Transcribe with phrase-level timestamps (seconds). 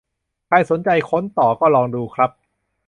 [0.47, 2.29] ใครสนใจค้นต่อก็ลองดูครับ